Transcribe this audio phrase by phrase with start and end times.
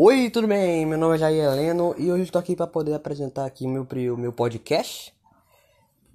[0.00, 0.86] Oi, tudo bem?
[0.86, 3.84] Meu nome é Jair Heleno e hoje estou aqui para poder apresentar aqui meu,
[4.16, 5.12] meu podcast.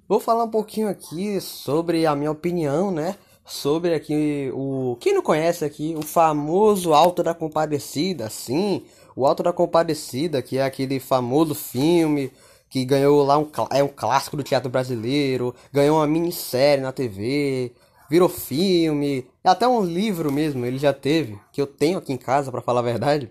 [0.08, 3.14] Vou falar um pouquinho aqui sobre a minha opinião, né?
[3.44, 4.96] Sobre aqui o...
[5.00, 8.86] Quem não conhece aqui, o famoso Alto da Compadecida, sim.
[9.14, 12.32] O Alto da Compadecida, que é aquele famoso filme
[12.70, 13.46] que ganhou lá um...
[13.70, 15.54] É um clássico do teatro brasileiro.
[15.70, 17.70] Ganhou uma minissérie na TV
[18.08, 22.50] virou filme, até um livro mesmo ele já teve, que eu tenho aqui em casa
[22.50, 23.30] para falar a verdade.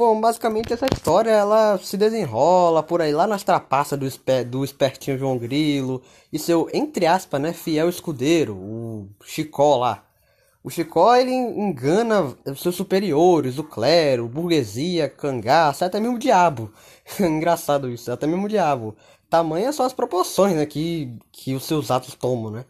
[0.00, 4.64] Bom, basicamente essa história ela se desenrola por aí lá nas trapaças do, esper, do
[4.64, 6.00] espertinho João Grilo
[6.32, 10.02] e seu, entre aspas, né, fiel escudeiro, o Chicó lá.
[10.64, 16.72] O Chicó ele engana seus superiores, o clero, burguesia, cangaço, até mesmo o diabo.
[17.20, 18.96] Engraçado isso, até mesmo o diabo.
[19.28, 22.64] Tamanhas são as proporções né, que, que os seus atos tomam, né?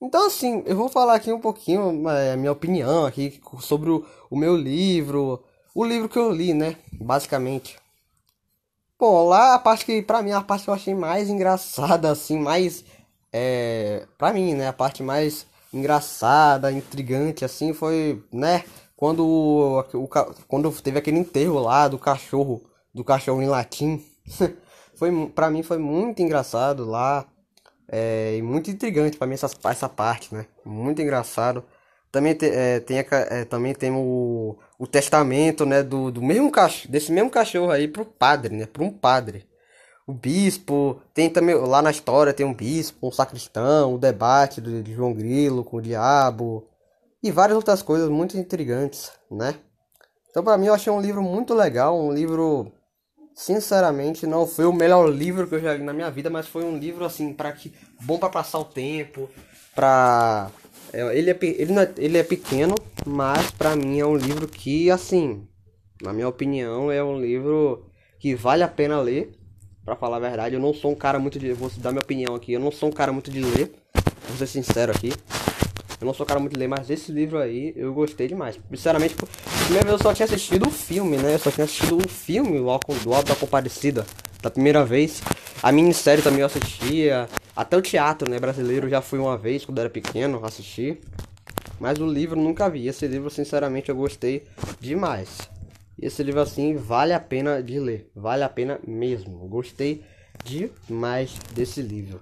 [0.00, 4.06] Então, assim, eu vou falar aqui um pouquinho é, a minha opinião aqui sobre o,
[4.30, 5.42] o meu livro,
[5.74, 6.76] o livro que eu li, né?
[6.92, 7.78] Basicamente.
[8.98, 12.38] Bom, lá a parte que, pra mim, a parte que eu achei mais engraçada, assim,
[12.38, 12.84] mais.
[13.32, 14.68] É, pra mim, né?
[14.68, 18.64] A parte mais engraçada, intrigante, assim, foi, né?
[18.96, 20.08] Quando, o,
[20.46, 24.04] quando teve aquele enterro lá do cachorro, do cachorro em latim.
[24.94, 27.26] foi, pra mim foi muito engraçado lá.
[27.88, 30.46] É, e muito intrigante para mim essa, essa parte, né?
[30.64, 31.64] Muito engraçado.
[32.12, 35.82] Também, te, é, tem, é, também tem o, o testamento, né?
[35.82, 38.66] Do, do mesmo cachorro, desse mesmo cachorro aí pro padre, né?
[38.66, 39.48] Para um padre.
[40.06, 44.82] O bispo, tem também lá na história tem um bispo, um sacristão, o debate de,
[44.82, 46.66] de João Grilo com o diabo
[47.22, 49.54] e várias outras coisas muito intrigantes, né?
[50.28, 52.72] Então para mim eu achei um livro muito legal, um livro
[53.36, 56.64] sinceramente não foi o melhor livro que eu já li na minha vida, mas foi
[56.64, 59.30] um livro assim para que bom para passar o tempo,
[59.74, 60.50] para
[60.92, 62.74] ele é ele, é, ele é pequeno,
[63.06, 65.46] mas para mim é um livro que assim,
[66.02, 67.86] na minha opinião, é um livro
[68.18, 69.32] que vale a pena ler.
[69.84, 72.34] Para falar a verdade, eu não sou um cara muito de vou dar minha opinião
[72.34, 73.72] aqui, eu não sou um cara muito de ler.
[74.28, 75.12] Vou ser sincero aqui.
[76.00, 78.58] Eu não sou um cara muito de ler, mas esse livro aí eu gostei demais.
[78.70, 79.14] Sinceramente,
[79.64, 81.34] primeira vez eu só tinha assistido o filme, né?
[81.34, 84.06] Eu só tinha assistido o filme do Alto da Comparecida.
[84.42, 85.22] Da primeira vez.
[85.62, 87.28] A minissérie também eu assistia.
[87.54, 88.38] Até o teatro, né?
[88.38, 91.00] Brasileiro já fui uma vez quando era pequeno assistir.
[91.78, 92.86] Mas o livro nunca vi.
[92.86, 94.46] Esse livro, sinceramente, eu gostei
[94.80, 95.48] demais.
[96.00, 98.10] Esse livro, assim, vale a pena de ler.
[98.14, 99.46] Vale a pena mesmo.
[99.48, 100.02] Gostei
[100.44, 102.20] demais desse livro.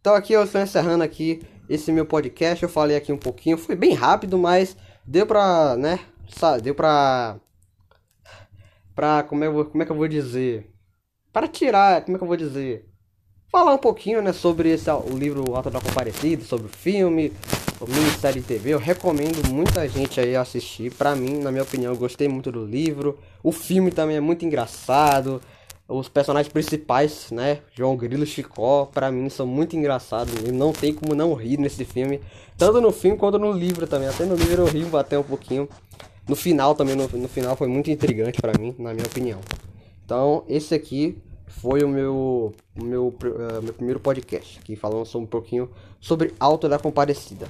[0.00, 2.62] Então aqui eu estou encerrando aqui esse meu podcast.
[2.62, 4.76] Eu falei aqui um pouquinho, foi bem rápido, mas
[5.06, 6.00] deu pra, né?
[6.62, 7.36] Deu pra.
[8.94, 9.22] Pra.
[9.22, 10.68] Como é, como é que eu vou dizer?
[11.32, 12.86] Para tirar, como é que eu vou dizer?
[13.50, 17.32] Falar um pouquinho, né, sobre esse, o livro Alto da Comparecida, sobre o filme,
[17.80, 18.74] o minissérie de TV.
[18.74, 20.92] Eu recomendo muita gente aí assistir.
[20.92, 23.18] Pra mim, na minha opinião, eu gostei muito do livro.
[23.42, 25.40] O filme também é muito engraçado
[25.88, 27.60] os personagens principais, né?
[27.74, 30.34] João Grilo e Chicó, para mim são muito engraçados.
[30.46, 32.20] E não tem como não rir nesse filme.
[32.58, 34.08] Tanto no filme quanto no livro também.
[34.08, 35.66] Até no livro eu rio até um pouquinho.
[36.28, 39.40] No final também, no, no final foi muito intrigante para mim, na minha opinião.
[40.12, 44.58] Então, esse aqui foi o meu, meu, uh, meu primeiro podcast.
[44.58, 47.46] Aqui falando um pouquinho sobre Alto da Comparecida.